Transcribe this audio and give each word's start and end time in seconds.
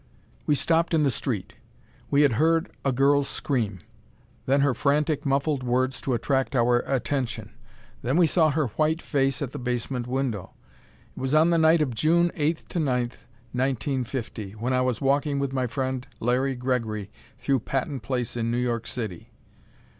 We 0.47 0.55
stopped 0.55 0.95
in 0.95 1.03
the 1.03 1.11
street. 1.11 1.53
We 2.09 2.23
had 2.23 2.31
heard 2.31 2.71
a 2.83 2.91
girl's 2.91 3.29
scream: 3.29 3.81
then 4.47 4.61
her 4.61 4.73
frantic, 4.73 5.27
muffled 5.27 5.61
words 5.61 6.01
to 6.01 6.15
attract 6.15 6.55
our 6.55 6.79
attention. 6.87 7.51
Then 8.01 8.17
we 8.17 8.25
saw 8.25 8.49
her 8.49 8.69
white 8.69 8.99
face 8.99 9.43
at 9.43 9.51
the 9.51 9.59
basement 9.59 10.07
window. 10.07 10.55
It 11.15 11.19
was 11.19 11.35
on 11.35 11.51
the 11.51 11.59
night 11.59 11.81
of 11.83 11.93
June 11.93 12.31
8 12.33 12.75
9, 12.75 12.83
1950, 12.83 14.53
when 14.53 14.73
I 14.73 14.81
was 14.81 15.01
walking 15.01 15.37
with 15.37 15.53
my 15.53 15.67
friend 15.67 16.07
Larry 16.19 16.55
Gregory 16.55 17.11
through 17.37 17.59
Patton 17.59 17.99
Place 17.99 18.35
in 18.35 18.49
New 18.49 18.57
York 18.57 18.87
City. 18.87 19.29